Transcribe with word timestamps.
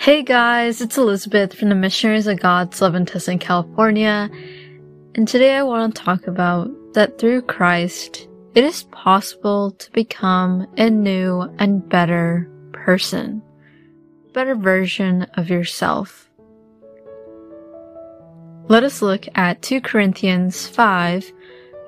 Hey 0.00 0.22
guys, 0.22 0.80
it's 0.80 0.96
Elizabeth 0.96 1.52
from 1.52 1.68
the 1.68 1.74
Missionaries 1.74 2.26
of 2.26 2.40
God's 2.40 2.80
Love 2.80 2.94
and 2.94 3.06
Tustin 3.06 3.38
California, 3.38 4.30
and 5.14 5.28
today 5.28 5.54
I 5.54 5.62
want 5.62 5.94
to 5.94 6.02
talk 6.02 6.26
about 6.26 6.70
that 6.94 7.18
through 7.18 7.42
Christ, 7.42 8.26
it 8.54 8.64
is 8.64 8.84
possible 8.84 9.72
to 9.72 9.92
become 9.92 10.66
a 10.78 10.88
new 10.88 11.42
and 11.58 11.86
better 11.86 12.50
person, 12.72 13.42
better 14.32 14.54
version 14.54 15.24
of 15.34 15.50
yourself. 15.50 16.30
Let 18.68 18.84
us 18.84 19.02
look 19.02 19.26
at 19.34 19.60
2 19.60 19.82
Corinthians 19.82 20.66
5 20.66 21.30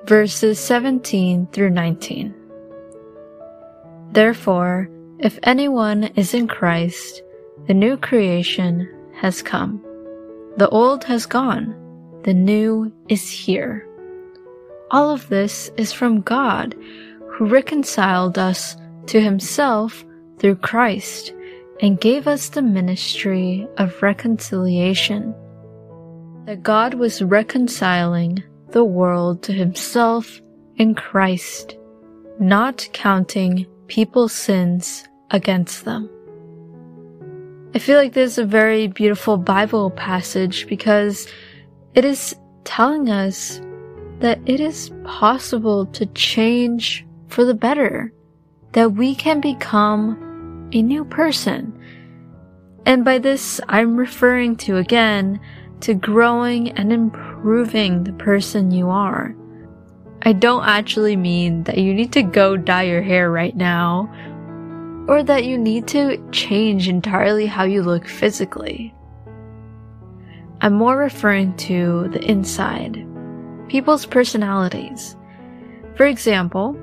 verses 0.05 0.59
17 0.59 1.47
through 1.47 1.71
19. 1.71 2.35
Therefore, 4.11 4.87
if 5.17 5.39
anyone 5.41 6.03
is 6.15 6.35
in 6.35 6.47
Christ, 6.47 7.23
the 7.67 7.73
new 7.73 7.97
creation 7.97 8.89
has 9.15 9.41
come. 9.41 9.81
The 10.57 10.69
old 10.69 11.03
has 11.05 11.25
gone. 11.25 11.75
The 12.23 12.33
new 12.33 12.91
is 13.09 13.29
here. 13.29 13.87
All 14.91 15.09
of 15.09 15.27
this 15.29 15.71
is 15.77 15.91
from 15.91 16.21
God, 16.21 16.75
who 17.31 17.45
reconciled 17.45 18.37
us 18.37 18.75
to 19.07 19.21
himself 19.21 20.05
through 20.39 20.57
Christ 20.57 21.33
and 21.79 21.99
gave 21.99 22.27
us 22.27 22.49
the 22.49 22.61
ministry 22.61 23.67
of 23.77 24.01
reconciliation. 24.01 25.33
That 26.45 26.63
God 26.63 26.93
was 26.93 27.21
reconciling 27.21 28.43
the 28.69 28.83
world 28.83 29.41
to 29.43 29.53
himself 29.53 30.41
in 30.75 30.95
Christ, 30.95 31.77
not 32.39 32.87
counting 32.93 33.65
people's 33.87 34.33
sins 34.33 35.07
against 35.31 35.85
them. 35.85 36.09
I 37.75 37.79
feel 37.79 37.97
like 37.97 38.13
this 38.13 38.33
is 38.33 38.37
a 38.37 38.45
very 38.45 38.85
beautiful 38.85 39.35
Bible 39.35 39.89
passage 39.89 40.67
because 40.67 41.27
it 41.95 42.05
is 42.05 42.35
telling 42.65 43.09
us 43.09 43.59
that 44.19 44.39
it 44.45 44.59
is 44.59 44.91
possible 45.03 45.87
to 45.87 46.05
change 46.07 47.03
for 47.29 47.43
the 47.43 47.55
better, 47.55 48.13
that 48.73 48.93
we 48.93 49.15
can 49.15 49.41
become 49.41 50.69
a 50.71 50.83
new 50.83 51.03
person. 51.03 51.75
And 52.85 53.03
by 53.03 53.17
this, 53.17 53.59
I'm 53.67 53.97
referring 53.97 54.55
to 54.57 54.77
again 54.77 55.39
to 55.81 55.95
growing 55.95 56.69
and 56.73 56.93
improving 56.93 58.03
the 58.03 58.13
person 58.13 58.69
you 58.69 58.89
are. 58.89 59.35
I 60.21 60.33
don't 60.33 60.63
actually 60.63 61.15
mean 61.15 61.63
that 61.63 61.79
you 61.79 61.93
need 61.93 62.13
to 62.13 62.21
go 62.21 62.55
dye 62.55 62.83
your 62.83 63.01
hair 63.01 63.31
right 63.31 63.55
now 63.55 64.13
or 65.07 65.23
that 65.23 65.45
you 65.45 65.57
need 65.57 65.87
to 65.87 66.17
change 66.31 66.87
entirely 66.87 67.45
how 67.45 67.63
you 67.63 67.83
look 67.83 68.07
physically. 68.07 68.93
I'm 70.61 70.73
more 70.73 70.97
referring 70.97 71.55
to 71.57 72.07
the 72.09 72.23
inside, 72.23 73.05
people's 73.67 74.05
personalities. 74.05 75.15
For 75.95 76.05
example, 76.05 76.77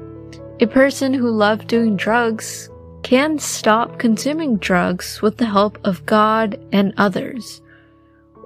a 0.60 0.66
person 0.66 1.14
who 1.14 1.30
loved 1.30 1.66
doing 1.66 1.96
drugs 1.96 2.68
can 3.02 3.38
stop 3.38 3.98
consuming 3.98 4.58
drugs 4.58 5.22
with 5.22 5.38
the 5.38 5.46
help 5.46 5.78
of 5.84 6.04
God 6.04 6.60
and 6.72 6.92
others. 6.98 7.62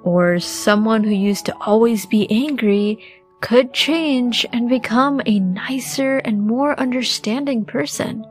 Or 0.05 0.39
someone 0.39 1.03
who 1.03 1.11
used 1.11 1.47
to 1.47 1.57
always 1.61 2.07
be 2.07 2.31
angry 2.31 3.03
could 3.41 3.75
change 3.75 4.47
and 4.53 4.69
become 4.69 5.21
a 5.27 5.41
nicer 5.41 6.19
and 6.19 6.47
more 6.47 6.79
understanding 6.79 7.65
person. 7.65 8.25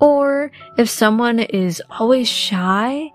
Or 0.00 0.50
if 0.78 0.88
someone 0.88 1.40
is 1.40 1.82
always 1.90 2.28
shy, 2.28 3.10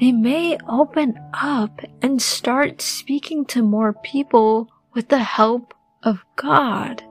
they 0.00 0.12
may 0.12 0.56
open 0.68 1.18
up 1.34 1.80
and 2.00 2.20
start 2.20 2.80
speaking 2.80 3.44
to 3.46 3.62
more 3.62 3.92
people 3.92 4.68
with 4.94 5.08
the 5.08 5.18
help 5.18 5.74
of 6.02 6.24
God. 6.36 7.04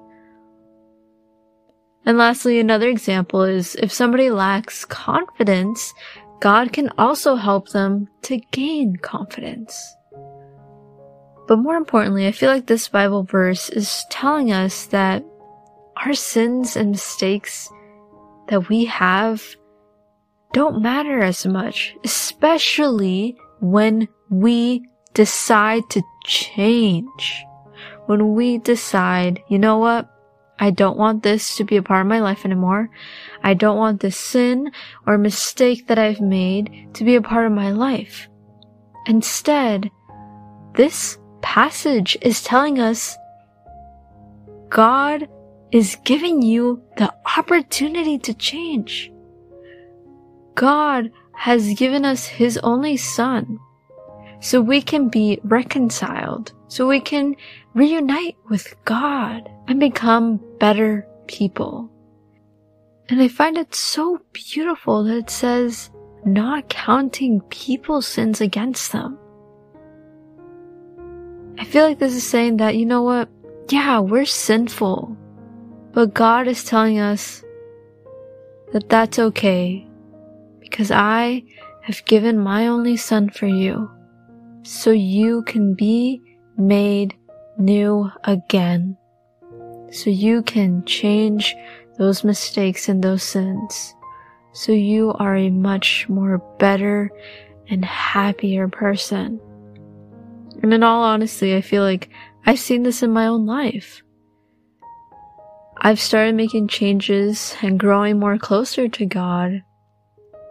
And 2.06 2.18
lastly, 2.18 2.59
another 2.59 2.90
example 2.90 3.44
is 3.44 3.75
if 3.75 3.94
somebody 3.94 4.31
lacks 4.31 4.85
confidence, 4.85 5.94
God 6.40 6.73
can 6.73 6.90
also 6.97 7.35
help 7.35 7.69
them 7.69 8.07
to 8.23 8.38
gain 8.51 8.96
confidence. 8.96 9.79
But 11.47 11.57
more 11.57 11.75
importantly, 11.75 12.25
I 12.25 12.31
feel 12.31 12.50
like 12.50 12.66
this 12.66 12.88
Bible 12.88 13.23
verse 13.23 13.69
is 13.69 14.03
telling 14.09 14.51
us 14.51 14.88
that 14.88 15.23
our 15.97 16.13
sins 16.13 16.75
and 16.75 16.91
mistakes 16.91 17.69
that 18.47 18.69
we 18.69 18.85
have 18.85 19.44
don't 20.53 20.81
matter 20.81 21.22
as 21.22 21.46
much, 21.46 21.96
especially 22.03 23.38
when 23.62 24.07
we 24.29 24.85
decide 25.13 25.90
to 25.91 26.02
change. 26.25 27.46
When 28.07 28.34
we 28.34 28.57
decide, 28.57 29.41
you 29.47 29.57
know 29.57 29.78
what? 29.78 30.09
I 30.59 30.69
don't 30.69 30.97
want 30.97 31.24
this 31.24 31.56
to 31.56 31.63
be 31.63 31.78
a 31.78 31.81
part 31.81 32.02
of 32.02 32.07
my 32.07 32.19
life 32.19 32.46
anymore. 32.46 32.90
I 33.44 33.53
don't 33.53 33.78
want 33.78 34.02
this 34.02 34.18
sin 34.18 34.72
or 35.08 35.18
mistake 35.18 35.88
that 35.88 35.97
I've 35.97 36.22
made 36.22 36.90
to 36.94 37.03
be 37.03 37.16
a 37.16 37.22
part 37.22 37.47
of 37.47 37.52
my 37.52 37.72
life. 37.72 38.28
Instead, 39.08 39.90
this 40.75 41.18
passage 41.41 42.18
is 42.22 42.44
telling 42.44 42.79
us 42.79 43.18
God 44.69 45.28
is 45.72 45.98
giving 46.04 46.42
you 46.42 46.82
the 46.98 47.14
opportunity 47.38 48.18
to 48.20 48.34
change. 48.34 49.12
God 50.56 51.12
has 51.34 51.74
given 51.76 52.06
us 52.06 52.26
His 52.26 52.58
only 52.59 52.98
Son 52.98 53.58
so 54.42 54.59
we 54.59 54.82
can 54.82 55.08
be 55.08 55.40
reconciled, 55.44 56.52
so 56.68 56.88
we 56.88 57.00
can 57.00 57.36
reunite 57.74 58.36
with 58.50 58.76
God 58.86 59.50
and 59.68 59.80
become 59.80 60.42
better 60.59 61.08
people. 61.28 61.90
And 63.08 63.22
I 63.22 63.28
find 63.28 63.58
it 63.58 63.76
so 63.76 64.20
beautiful 64.34 65.03
that 65.03 65.18
it 65.18 65.30
says, 65.30 65.90
not 66.26 66.70
counting 66.70 67.42
people's 67.50 68.08
sins 68.08 68.42
against 68.42 68.92
them. 68.92 69.18
I 71.58 71.66
feel 71.66 71.86
like 71.86 72.00
this 72.00 72.16
is 72.16 72.26
saying 72.26 72.58
that, 72.58 72.76
you 72.76 72.86
know 72.86 73.03
what? 73.03 73.30
Yeah, 73.70 74.00
we're 74.00 74.26
sinful. 74.26 75.18
But 75.94 76.13
God 76.13 76.47
is 76.47 76.63
telling 76.63 77.00
us 77.00 77.44
that 78.72 78.88
that's 78.90 79.19
okay 79.19 79.85
because 80.59 80.91
I 80.91 81.44
have 81.84 82.06
given 82.06 82.40
my 82.40 82.68
only 82.68 82.96
son 82.96 83.29
for 83.29 83.47
you 83.47 83.90
so 84.63 84.91
you 84.91 85.44
can 85.44 85.74
be 85.74 86.22
made 86.57 87.16
new 87.57 88.09
again. 88.24 88.97
So 89.91 90.09
you 90.09 90.44
can 90.44 90.85
change 90.85 91.56
those 91.97 92.23
mistakes 92.23 92.88
and 92.88 93.03
those 93.03 93.23
sins. 93.23 93.94
So 94.53 94.72
you 94.72 95.13
are 95.13 95.35
a 95.35 95.50
much 95.50 96.08
more 96.08 96.38
better 96.59 97.12
and 97.69 97.84
happier 97.84 98.68
person. 98.68 99.40
And 100.62 100.73
in 100.73 100.84
all 100.84 101.03
honesty, 101.03 101.56
I 101.56 101.62
feel 101.62 101.84
like 101.84 102.09
I've 102.46 102.59
seen 102.59 102.84
this 102.84 103.03
in 103.03 103.12
my 103.12 103.28
own 103.28 103.46
life. 103.46 104.03
I've 105.84 106.00
started 106.00 106.36
making 106.36 106.68
changes 106.68 107.56
and 107.64 107.80
growing 107.80 108.19
more 108.19 108.38
closer 108.38 108.88
to 108.88 109.06
God, 109.08 109.64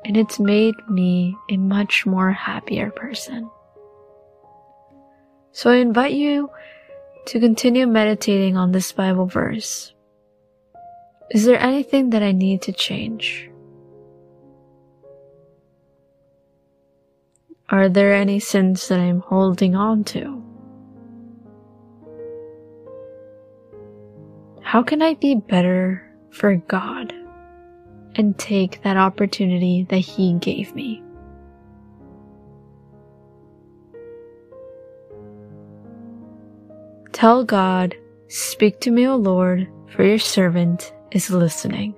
and 0.04 0.16
it's 0.16 0.40
made 0.40 0.74
me 0.88 1.36
a 1.48 1.56
much 1.56 2.04
more 2.04 2.32
happier 2.32 2.90
person. 2.90 3.48
So 5.52 5.70
I 5.70 5.76
invite 5.76 6.14
you 6.14 6.50
to 7.26 7.38
continue 7.38 7.86
meditating 7.86 8.56
on 8.56 8.72
this 8.72 8.90
Bible 8.90 9.26
verse. 9.26 9.94
Is 11.30 11.44
there 11.44 11.60
anything 11.60 12.10
that 12.10 12.24
I 12.24 12.32
need 12.32 12.62
to 12.62 12.72
change? 12.72 13.48
Are 17.68 17.88
there 17.88 18.14
any 18.14 18.40
sins 18.40 18.88
that 18.88 18.98
I'm 18.98 19.20
holding 19.20 19.76
on 19.76 20.02
to? 20.06 20.39
How 24.70 24.84
can 24.84 25.02
I 25.02 25.14
be 25.14 25.34
better 25.34 26.00
for 26.30 26.54
God 26.54 27.12
and 28.14 28.38
take 28.38 28.80
that 28.84 28.96
opportunity 28.96 29.84
that 29.88 29.98
He 29.98 30.34
gave 30.34 30.76
me? 30.76 31.02
Tell 37.10 37.42
God, 37.42 37.96
Speak 38.28 38.78
to 38.82 38.92
me, 38.92 39.08
O 39.08 39.16
Lord, 39.16 39.66
for 39.88 40.04
your 40.04 40.20
servant 40.20 40.92
is 41.10 41.30
listening. 41.32 41.96